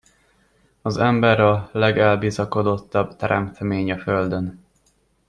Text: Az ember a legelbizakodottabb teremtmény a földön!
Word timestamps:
Az 0.81 0.97
ember 0.97 1.39
a 1.39 1.69
legelbizakodottabb 1.71 3.15
teremtmény 3.15 3.91
a 3.91 3.99
földön! 3.99 4.65